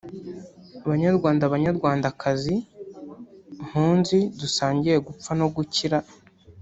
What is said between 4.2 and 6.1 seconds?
dusangiye gupfa no gukira